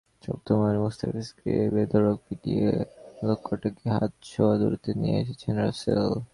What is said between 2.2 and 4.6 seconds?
পিটিয়ে লক্ষ্যটাকে হাত ছোঁয়া